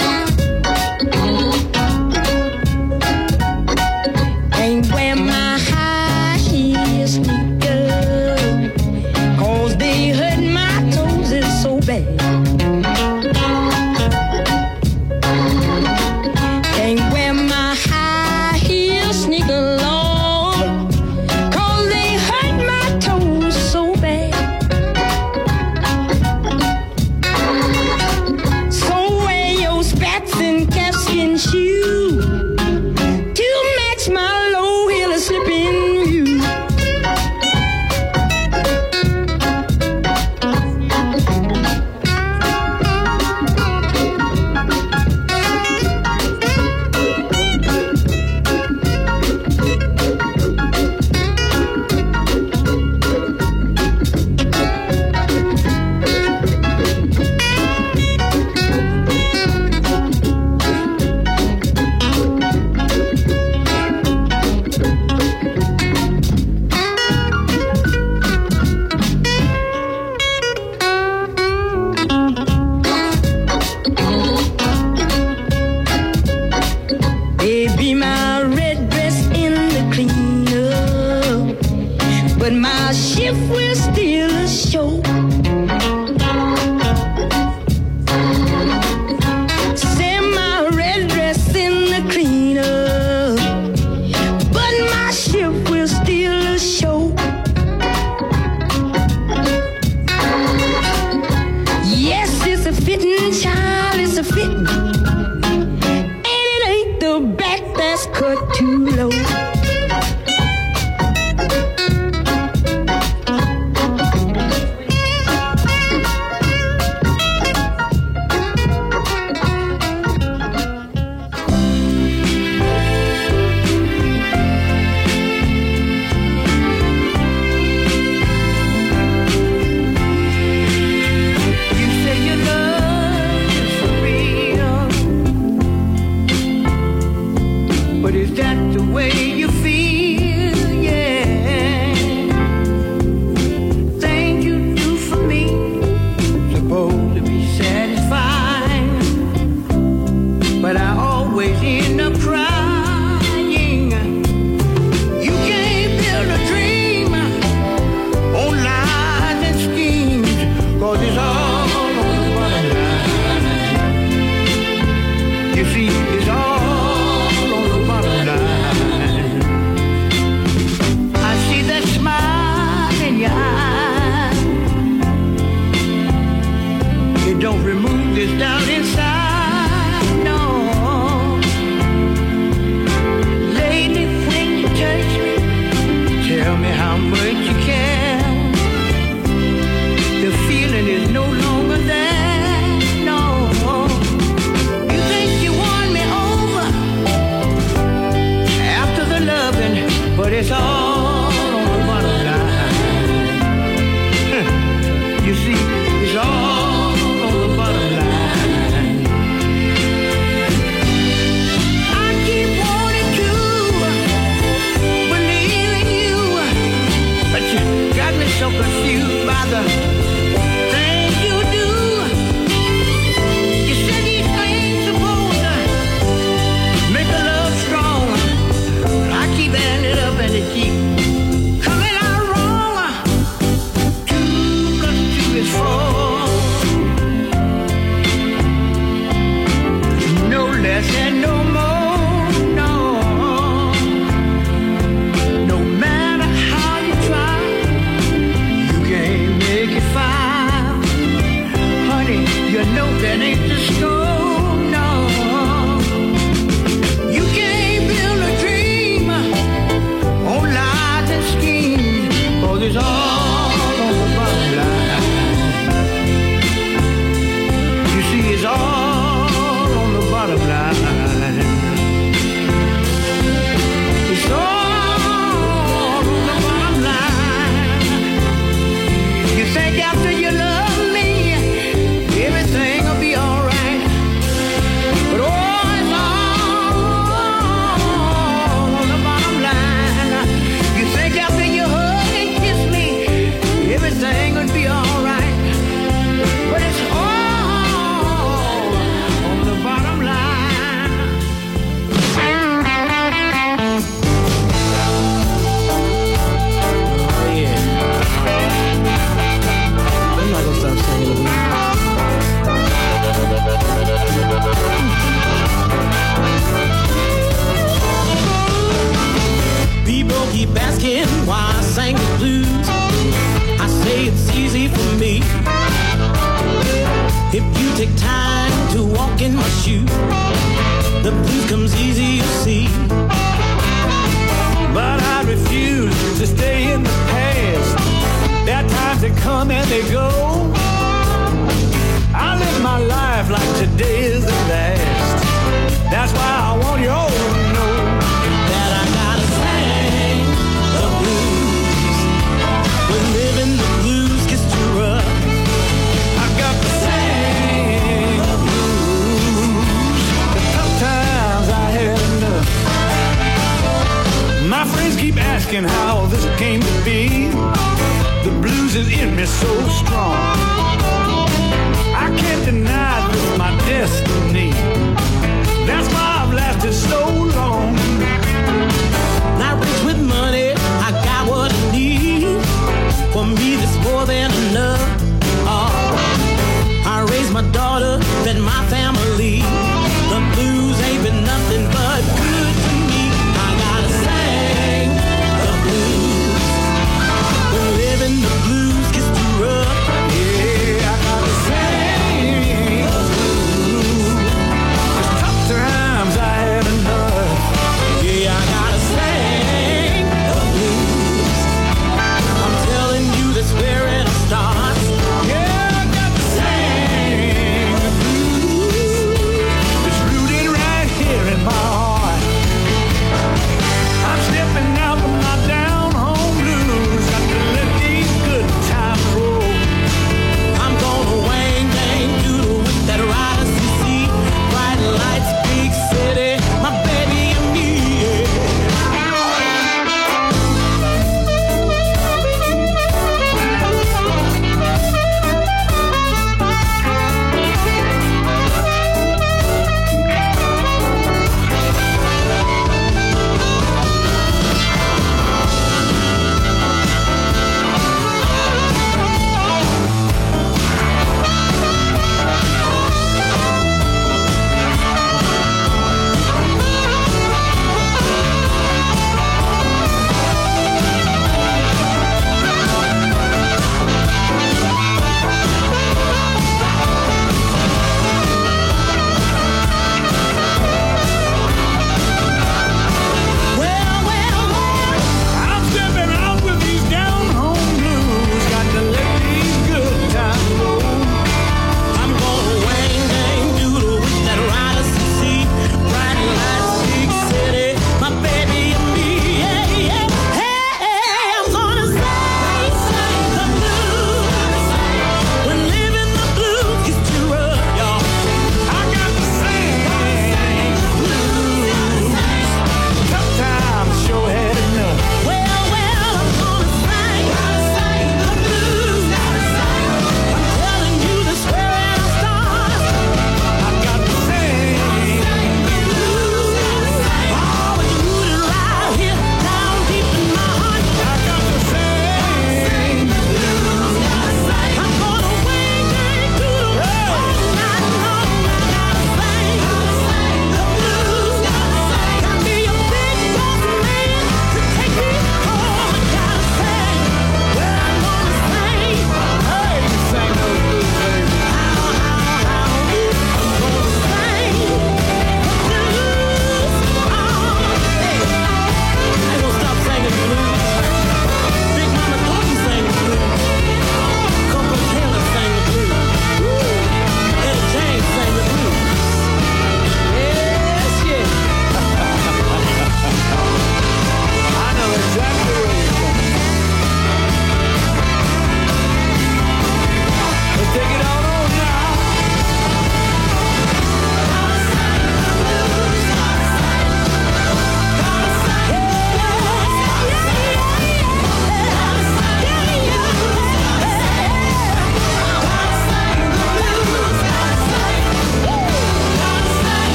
is 369.25 369.31
so 369.41 369.69
strong. 369.69 369.94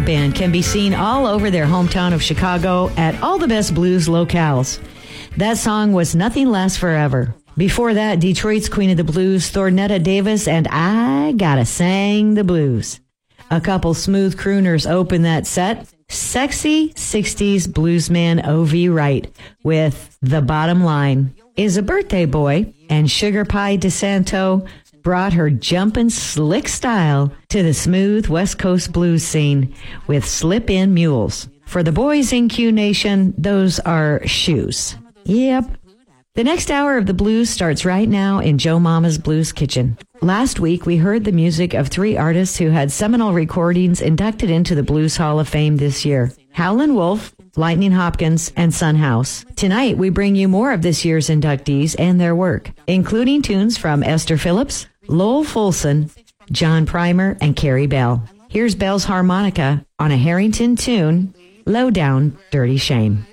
Band 0.00 0.34
can 0.34 0.50
be 0.50 0.62
seen 0.62 0.94
all 0.94 1.26
over 1.26 1.50
their 1.50 1.66
hometown 1.66 2.14
of 2.14 2.22
Chicago 2.22 2.88
at 2.96 3.20
all 3.22 3.38
the 3.38 3.48
best 3.48 3.74
blues 3.74 4.08
locales. 4.08 4.80
That 5.36 5.58
song 5.58 5.92
was 5.92 6.14
Nothing 6.14 6.50
Lasts 6.50 6.78
Forever. 6.78 7.34
Before 7.56 7.92
that, 7.92 8.20
Detroit's 8.20 8.68
Queen 8.68 8.90
of 8.90 8.96
the 8.96 9.04
Blues, 9.04 9.50
Thornetta 9.50 10.02
Davis, 10.02 10.48
and 10.48 10.66
I 10.68 11.32
Gotta 11.32 11.66
Sang 11.66 12.34
the 12.34 12.44
Blues. 12.44 13.00
A 13.50 13.60
couple 13.60 13.92
smooth 13.92 14.38
crooners 14.38 14.90
open 14.90 15.22
that 15.22 15.46
set. 15.46 15.86
Sexy 16.08 16.90
60s 16.90 17.66
bluesman 17.68 18.46
O.V. 18.46 18.88
Wright 18.88 19.30
with 19.62 20.16
The 20.22 20.42
Bottom 20.42 20.84
Line 20.84 21.34
is 21.56 21.76
a 21.76 21.82
birthday 21.82 22.24
boy, 22.24 22.72
and 22.88 23.10
Sugar 23.10 23.44
Pie 23.44 23.76
DeSanto 23.76 24.66
brought 25.02 25.32
her 25.32 25.50
jumpin' 25.50 26.10
slick 26.10 26.68
style 26.68 27.32
to 27.48 27.62
the 27.62 27.74
smooth 27.74 28.28
West 28.28 28.58
Coast 28.58 28.92
blues 28.92 29.24
scene 29.24 29.74
with 30.06 30.24
Slip 30.24 30.70
In 30.70 30.94
Mules. 30.94 31.48
For 31.66 31.82
the 31.82 31.92
boys 31.92 32.32
in 32.32 32.48
Q 32.48 32.70
Nation, 32.70 33.34
those 33.36 33.80
are 33.80 34.26
shoes. 34.26 34.96
Yep. 35.24 35.78
The 36.34 36.44
next 36.44 36.70
hour 36.70 36.96
of 36.96 37.06
the 37.06 37.14
blues 37.14 37.50
starts 37.50 37.84
right 37.84 38.08
now 38.08 38.38
in 38.38 38.56
Joe 38.56 38.80
Mama's 38.80 39.18
Blues 39.18 39.52
Kitchen. 39.52 39.98
Last 40.22 40.60
week, 40.60 40.86
we 40.86 40.96
heard 40.96 41.24
the 41.24 41.32
music 41.32 41.74
of 41.74 41.88
three 41.88 42.16
artists 42.16 42.56
who 42.56 42.70
had 42.70 42.90
seminal 42.90 43.32
recordings 43.32 44.00
inducted 44.00 44.48
into 44.48 44.74
the 44.74 44.82
Blues 44.82 45.16
Hall 45.16 45.40
of 45.40 45.48
Fame 45.48 45.76
this 45.76 46.06
year. 46.06 46.32
Howlin' 46.52 46.94
Wolf, 46.94 47.34
Lightning 47.56 47.92
Hopkins, 47.92 48.50
and 48.56 48.72
Sun 48.72 48.96
House. 48.96 49.44
Tonight, 49.56 49.98
we 49.98 50.08
bring 50.08 50.34
you 50.36 50.48
more 50.48 50.72
of 50.72 50.80
this 50.80 51.04
year's 51.04 51.28
inductees 51.28 51.94
and 51.98 52.18
their 52.18 52.34
work, 52.34 52.70
including 52.86 53.42
tunes 53.42 53.76
from 53.76 54.02
Esther 54.02 54.38
Phillips, 54.38 54.86
Lowell 55.08 55.44
Fulson, 55.44 56.10
John 56.50 56.86
Primer, 56.86 57.36
and 57.40 57.56
Carey 57.56 57.86
Bell. 57.86 58.22
Here's 58.48 58.74
Bell's 58.74 59.04
harmonica 59.04 59.84
on 59.98 60.10
a 60.12 60.16
Harrington 60.16 60.76
tune, 60.76 61.34
Low 61.66 61.90
Down 61.90 62.36
Dirty 62.50 62.76
Shame. 62.76 63.26